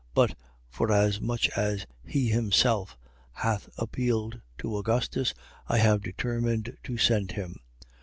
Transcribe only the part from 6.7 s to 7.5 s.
to send